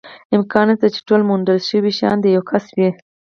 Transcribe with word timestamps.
امکان 0.35 0.65
نشته، 0.69 0.87
چې 0.95 0.99
ټول 1.07 1.21
موندل 1.29 1.57
شوي 1.69 1.91
شیان 1.97 2.17
د 2.21 2.25
یوه 2.35 2.45
کس 2.51 2.65
وي. 2.77 2.89